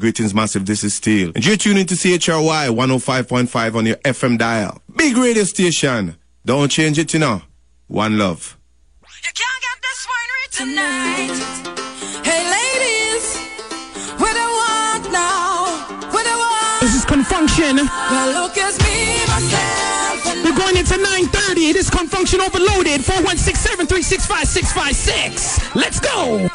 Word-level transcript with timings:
Greetings, 0.00 0.32
Massive. 0.32 0.64
This 0.64 0.82
is 0.82 0.94
Steel. 0.94 1.30
And 1.34 1.44
you're 1.44 1.58
tuning 1.58 1.84
to 1.84 1.94
CHRY 1.94 2.68
105.5 2.70 3.74
on 3.74 3.84
your 3.84 3.96
FM 3.96 4.38
dial. 4.38 4.80
Big 4.96 5.14
radio 5.14 5.44
station. 5.44 6.16
Don't 6.46 6.70
change 6.70 6.98
it, 6.98 7.12
you 7.12 7.20
know. 7.20 7.42
One 7.86 8.16
love. 8.16 8.56
You 9.02 9.30
can't 9.36 9.60
get 9.60 9.76
this 9.84 10.06
tonight. 10.52 11.36
Hey, 12.24 12.40
ladies, 12.48 13.36
what 14.16 14.34
I 14.34 14.48
want 14.48 15.12
now, 15.12 16.08
what 16.08 16.26
I 16.26 16.34
want. 16.34 16.80
This 16.80 16.94
is 16.96 17.04
Confunction. 17.04 17.76
Well, 18.10 18.42
look 18.42 18.56
at 18.56 18.72
me, 18.80 19.20
myself. 19.28 20.24
We're 20.42 20.56
going 20.56 20.78
into 20.78 20.94
9.30. 20.94 21.74
This 21.74 21.90
Confunction 21.90 22.40
Overloaded. 22.40 23.04
4167 23.04 23.86
Let's 25.74 26.00
go. 26.00 26.48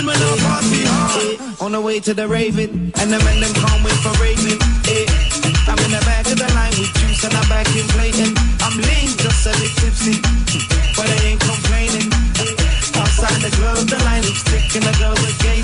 similar 0.00 1.60
On 1.60 1.72
the 1.72 1.80
way 1.80 2.00
to 2.00 2.14
the 2.14 2.26
Raven, 2.26 2.92
and 3.00 3.08
the 3.12 3.20
men 3.20 3.40
them 3.40 3.52
can't 3.52 3.84
wait 3.84 3.98
for 4.00 4.14
raving. 4.16 4.60
Yeah. 4.88 5.68
I'm 5.68 5.78
in 5.84 5.92
the 5.92 6.02
back 6.08 6.24
of 6.32 6.38
the 6.40 6.48
line 6.56 6.74
with 6.80 6.92
juice 6.98 7.22
and 7.24 7.34
I'm 7.34 7.48
back 7.48 7.68
in 7.76 7.86
plating. 7.92 8.32
I'm 8.64 8.76
lean, 8.80 9.12
just 9.20 9.46
a 9.46 9.52
little 9.52 9.76
tipsy, 9.80 10.16
but 10.96 11.04
I 11.04 11.16
ain't 11.28 11.40
complaining. 11.40 12.08
Outside 12.96 13.40
the 13.44 13.52
club, 13.60 13.86
the 13.92 14.00
line 14.08 14.24
looks 14.24 14.42
thick 14.48 14.72
and 14.76 14.84
the 14.88 14.94
girls 14.98 15.20
are 15.20 15.36
gay. 15.44 15.59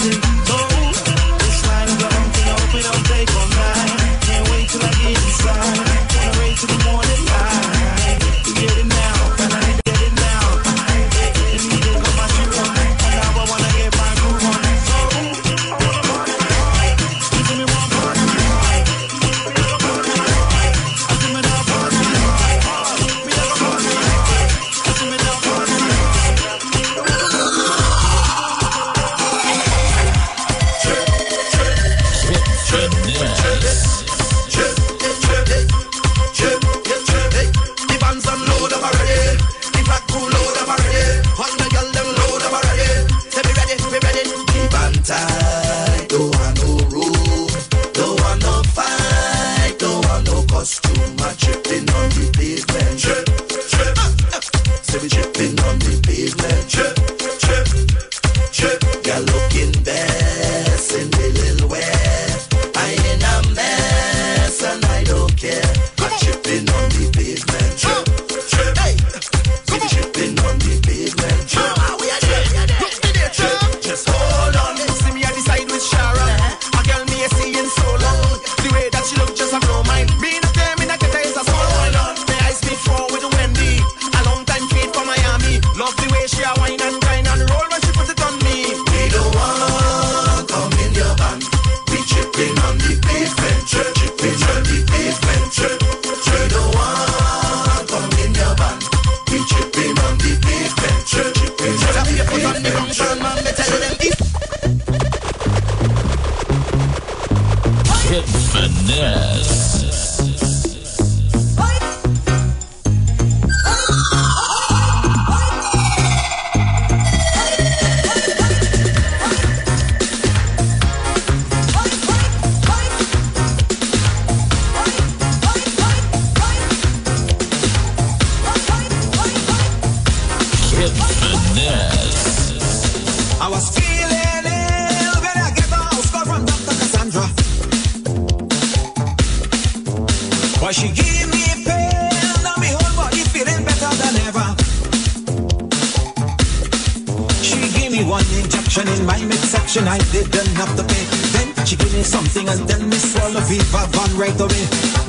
one 148.07 148.25
injection 148.39 148.87
in 148.89 149.05
my 149.05 149.19
midsection. 149.27 149.89
I 149.89 149.99
didn't 150.15 150.55
have 150.55 150.75
to 150.77 150.85
pay. 150.85 151.05
Then 151.35 151.67
she 151.67 151.77
gave 151.77 151.93
me 151.93 152.03
something 152.03 152.49
and 152.49 152.61
then 152.69 152.89
me 152.89 152.97
swallow 152.97 153.41
Viva 153.41 153.87
Van 153.91 154.11
right 154.17 154.41
away. 154.41 154.65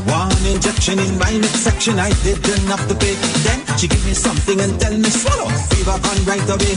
One 0.10 0.34
injection 0.46 1.00
in 1.00 1.18
my 1.18 1.32
midsection. 1.38 2.00
I 2.00 2.10
didn't 2.26 2.66
have 2.68 2.86
to 2.90 2.96
pay. 2.96 3.14
Then 3.46 3.62
she 3.78 3.88
gave 3.88 4.04
me 4.06 4.14
something 4.14 4.60
and 4.60 4.74
then 4.82 5.02
me 5.02 5.10
swallow 5.10 5.50
Viva 5.70 5.98
Van 6.02 6.20
right 6.26 6.50
away. 6.50 6.74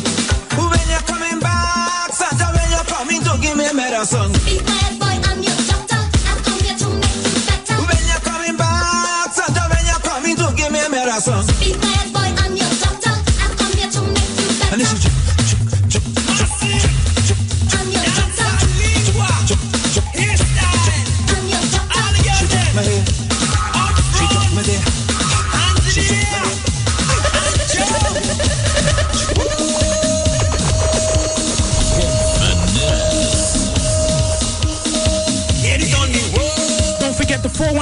When 0.60 0.86
you're 0.92 1.06
coming 1.08 1.40
back, 1.40 2.12
Santa, 2.12 2.52
when 2.52 2.68
you're 2.68 2.84
coming 2.84 3.22
to 3.24 3.32
give 3.40 3.56
me 3.56 3.72
medicine. 3.72 4.32
Be 4.44 4.60
my 4.68 4.92
boy, 5.00 5.16
I'm 5.24 5.40
your 5.40 5.56
doctor. 5.72 6.00
I'll 6.28 6.40
come 6.44 6.60
here 6.60 6.76
to 6.76 6.88
make 7.00 7.16
you 7.24 7.32
better. 7.48 7.76
When 7.80 8.02
you're 8.04 8.24
coming 8.28 8.56
back, 8.60 9.32
Santa, 9.32 9.64
when 9.72 9.82
you're 9.88 10.04
coming 10.04 10.36
to 10.36 10.46
give 10.52 10.68
me 10.68 10.84
medicine. 10.92 11.48
Be 11.56 11.72
my 11.80 11.96
boy, 12.12 12.28
I'm 12.44 12.52
your 12.52 12.72
doctor. 12.76 13.14
I 13.40 13.46
come 13.56 13.72
here 13.72 13.88
to 13.88 14.02
make 14.04 14.32
you 14.36 14.48
better. 14.60 15.09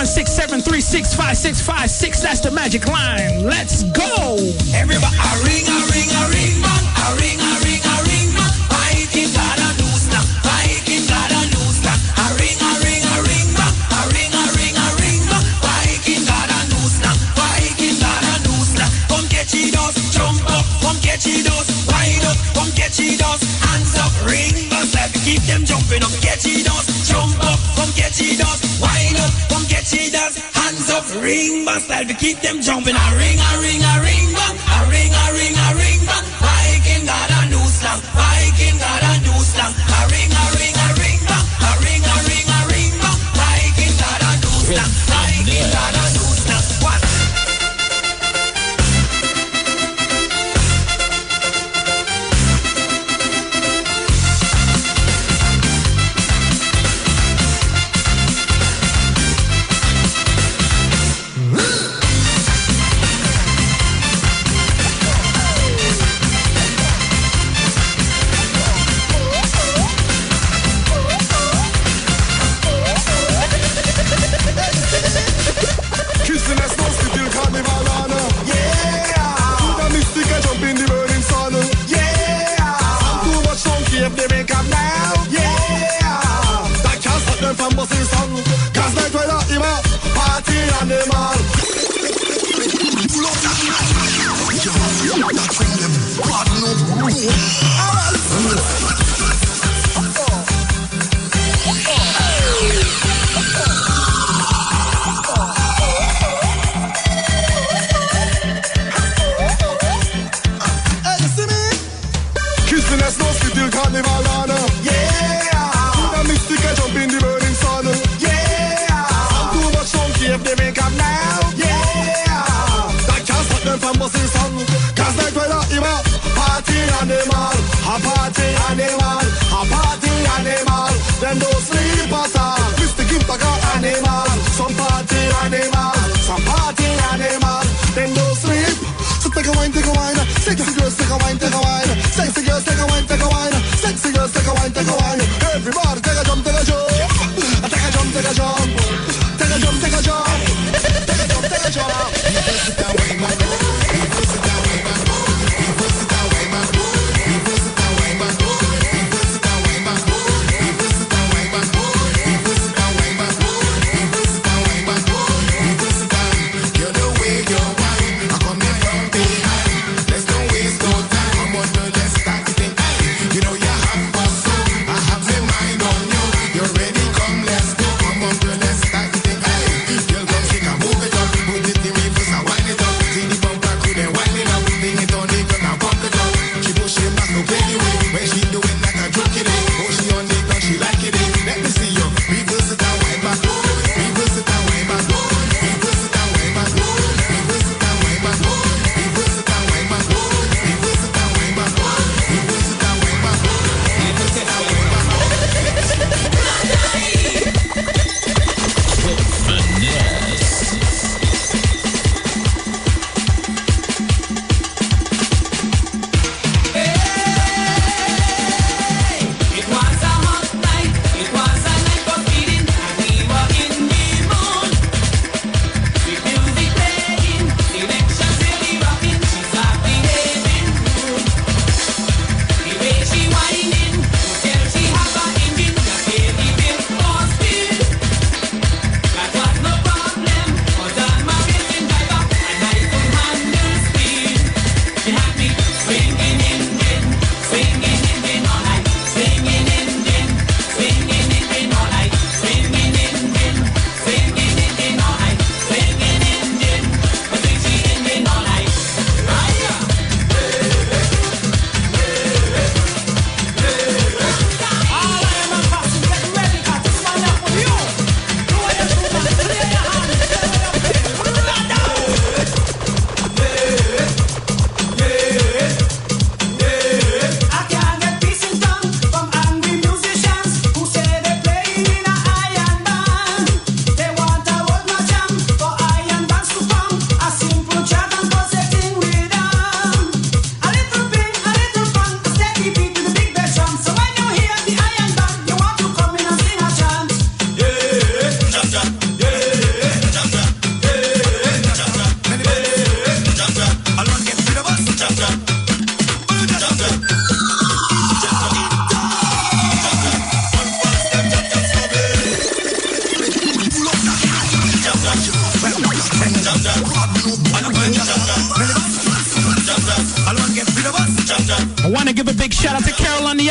673-6565-6. 0.08 2.22
That's 2.22 2.40
the 2.40 2.50
magic 2.50 2.88
line. 2.88 3.44
Let's 3.44 3.82
go. 3.84 4.38
Everybody, 4.74 5.16
a 5.16 5.36
ring, 5.44 5.68
a 5.68 5.86
ring, 5.92 6.08
a 6.08 6.28
ring, 6.32 6.60
man. 6.62 6.84
A 6.96 7.14
ring, 7.20 7.38
a 7.38 7.60
ring. 7.64 7.87
catchy 21.18 21.42
those, 21.42 21.66
wind 21.90 22.24
up, 22.30 22.36
come 22.54 22.70
catchy 22.78 23.16
those, 23.16 23.42
hands 23.66 23.98
up, 23.98 24.12
ring 24.22 24.54
the 24.70 24.86
step, 24.86 25.10
keep 25.26 25.42
them 25.50 25.64
jumping 25.64 26.02
up, 26.04 26.14
catchy 26.22 26.62
those, 26.62 26.86
jump 27.08 27.34
up, 27.42 27.58
come 27.74 27.90
catchy 27.98 28.36
those, 28.36 28.78
wind 28.78 29.18
up, 29.18 29.32
come 29.50 29.66
catchy 29.66 30.10
those, 30.10 30.38
hands 30.54 30.90
up, 30.90 31.04
ring 31.20 31.64
the 31.64 31.80
step, 31.80 32.06
keep 32.18 32.38
them 32.38 32.60
jumping, 32.62 32.94
a 32.94 33.06
ring, 33.18 33.34
a 33.34 33.58
ring, 33.58 33.82
a 33.82 33.94
ring, 34.00 34.32
bang. 34.32 34.67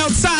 outside. 0.07 0.36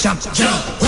jump, 0.00 0.18
jump. 0.32 0.79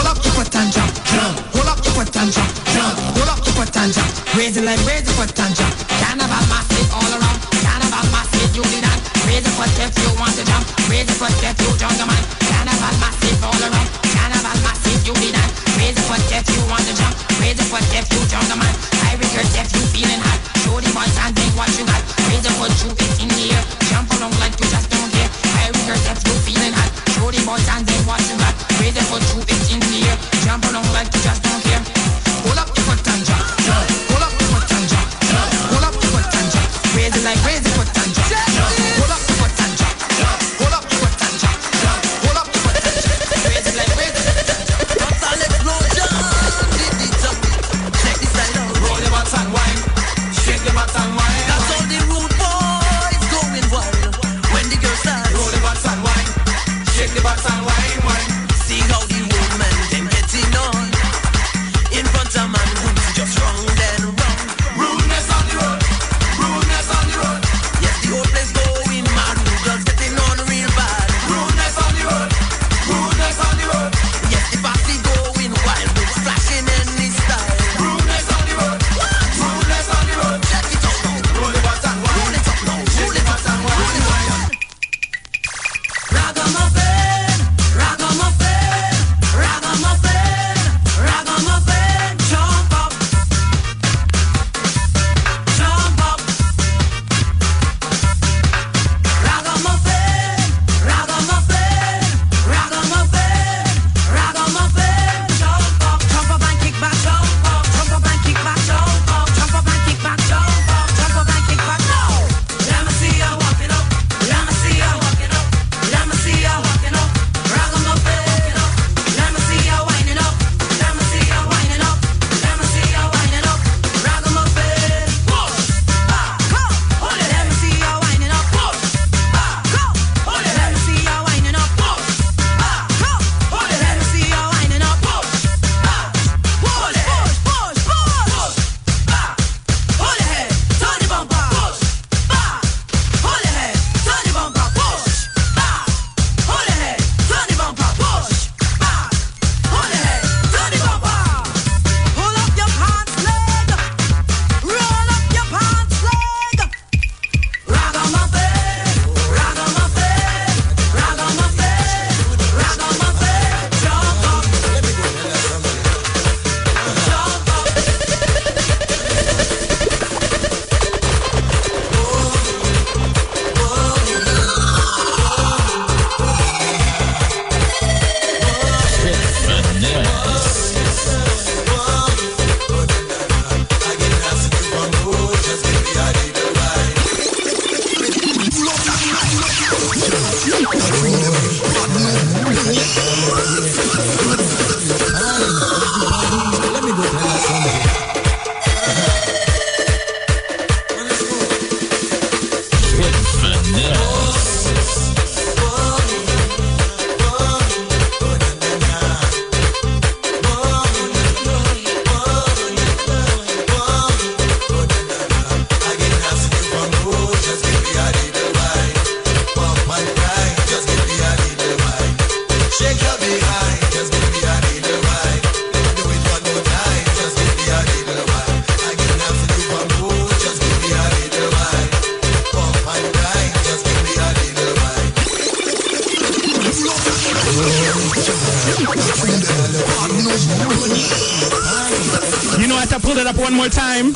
one 243.43 243.55
more 243.55 243.69
time. 243.69 244.13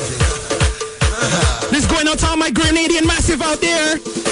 This 1.69 1.85
going 1.85 2.07
out 2.07 2.19
to 2.19 2.27
all 2.27 2.37
my 2.37 2.49
Grenadian 2.49 3.05
massive 3.05 3.41
out 3.41 3.59
there. 3.59 4.26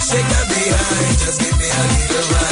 Shake 0.00 0.28
that 0.28 0.46
behind, 0.48 1.18
just 1.18 1.40
give 1.40 1.58
me 1.58 1.66
a 1.66 2.14
little. 2.14 2.43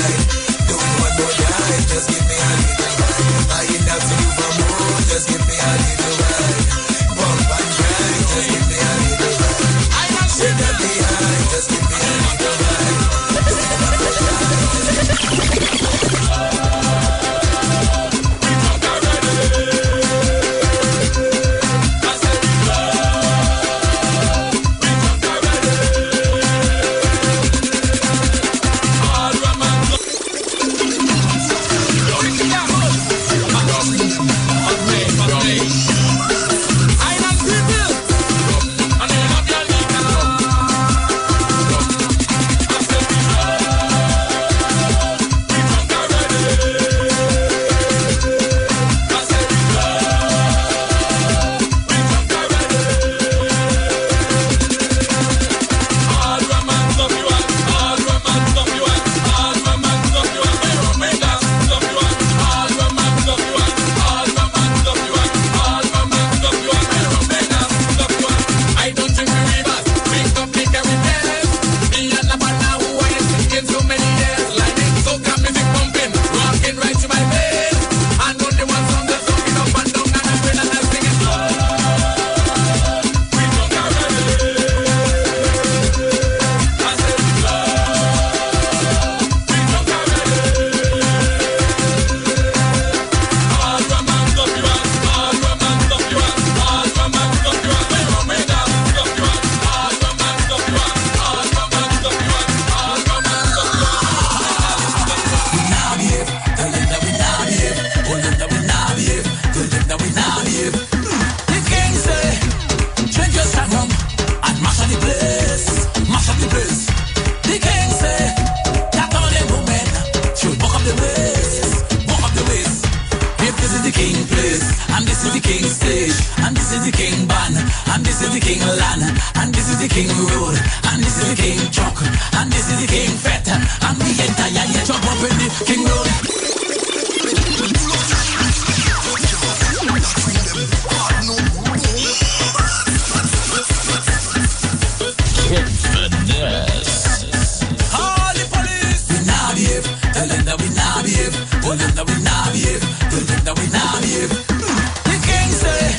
we 152.52 153.66
now. 153.72 153.96
The 153.96 155.16
king 155.24 155.50
say, 155.56 155.96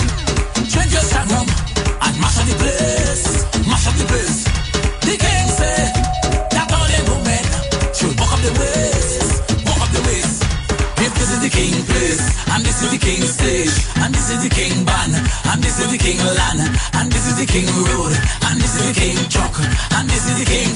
change 0.70 0.94
your 0.94 1.02
stand 1.02 1.32
and 1.34 2.16
mash 2.22 2.38
up 2.38 2.46
the 2.46 2.56
place, 2.62 3.46
mash 3.66 3.88
up 3.90 3.96
the 3.98 4.06
place. 4.06 4.46
The 5.02 5.18
king 5.18 5.48
say, 5.50 5.90
that 6.54 6.70
all 6.70 6.90
women 7.10 7.46
should 7.94 8.14
up 8.22 8.38
the 8.46 8.54
waist, 8.54 9.42
up 9.66 9.90
the 9.98 10.02
waist. 10.06 10.44
If 11.02 11.14
this 11.18 11.32
is 11.34 11.42
the 11.42 11.50
king 11.50 11.74
place, 11.90 12.22
and 12.54 12.62
this 12.64 12.84
is 12.84 12.92
the 12.92 13.02
king 13.02 13.22
stage, 13.26 13.74
and 13.98 14.14
this 14.14 14.30
is 14.30 14.44
the 14.44 14.50
king 14.50 14.86
band, 14.86 15.16
and 15.18 15.64
this 15.64 15.80
is 15.80 15.90
the 15.90 15.98
king 15.98 16.22
land, 16.22 16.62
and 16.94 17.12
this 17.12 17.26
is 17.30 17.36
the 17.40 17.48
king 17.50 17.66
road, 17.82 18.14
and 18.46 18.62
this 18.62 18.78
is 18.78 18.94
the 18.94 18.96
king 19.00 19.18
truck, 19.30 19.58
and 19.98 20.10
this 20.10 20.30
is 20.30 20.38
the 20.38 20.46
king 20.46 20.73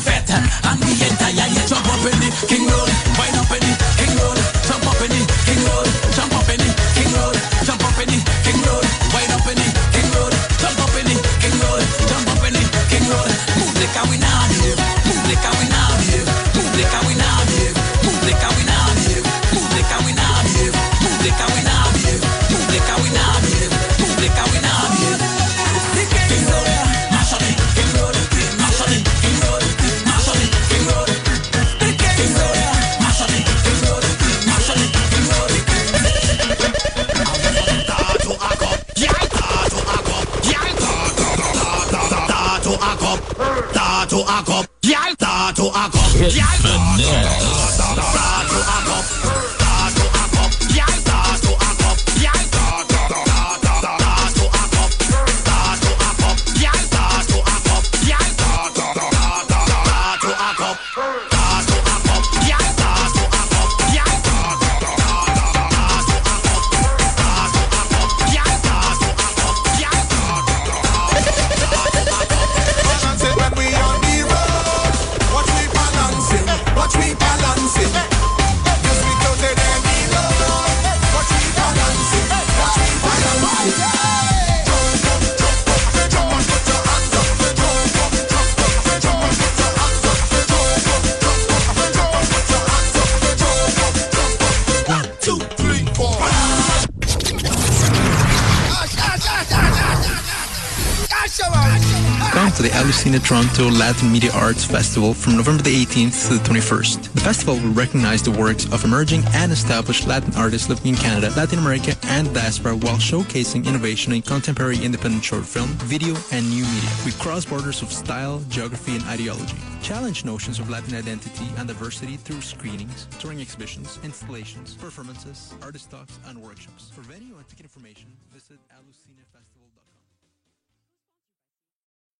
to 103.08 103.20
the 103.20 103.26
Toronto 103.26 103.70
Latin 103.70 104.12
Media 104.12 104.32
Arts 104.34 104.65
Festival 104.65 105.13
from 105.13 105.38
November 105.38 105.63
the 105.63 105.86
18th 105.86 106.28
to 106.28 106.34
the 106.34 106.43
21st. 106.43 107.13
The 107.13 107.22
festival 107.22 107.56
will 107.56 107.72
recognize 107.72 108.22
the 108.22 108.32
works 108.32 108.65
of 108.74 108.84
emerging 108.84 109.24
and 109.34 109.52
established 109.52 110.08
Latin 110.08 110.34
artists 110.36 110.67
living 110.67 110.88
in 110.88 110.96
Canada, 110.96 111.32
Latin 111.38 111.60
America, 111.60 111.96
and 112.04 112.34
diaspora 112.34 112.76
while 112.76 112.98
showcasing 112.98 113.65
innovation 113.65 114.12
in 114.12 114.22
contemporary 114.22 114.84
independent 114.84 115.24
short 115.24 115.46
film, 115.46 115.70
video, 115.88 116.15
and 116.32 116.50
new 116.50 116.65
media 116.65 116.89
with 117.06 117.17
cross 117.20 117.46
borders 117.46 117.82
of 117.82 117.91
style, 117.91 118.43
geography, 118.50 118.96
and 118.96 119.04
ideology. 119.06 119.56
Challenge 119.82 120.26
notions 120.26 120.60
of 120.60 120.70
Latin 120.70 120.96
identity 120.96 121.48
and 121.58 121.67
diversity 121.67 122.17
through 122.17 122.41
screenings, 122.41 123.08
touring 123.20 123.39
exhibitions, 123.39 124.00
installations, 124.04 124.76
performances, 124.76 125.54
artist 125.62 125.89
talks, 125.91 126.20
and 126.28 126.41
workshops. 126.41 126.89
For 126.93 127.02
venue 127.02 127.38
and 127.38 127.48
ticket 127.48 127.65
information, 127.65 128.08
visit 128.34 128.60
Festival. 128.70 129.07